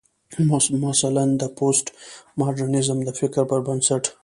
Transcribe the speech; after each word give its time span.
مثلا: 0.85 1.25
د 1.41 1.43
پوسټ 1.57 1.87
ماډرنيزم 2.39 2.97
د 3.03 3.09
فکر 3.19 3.41
پر 3.49 3.59
بنسټ 3.67 4.03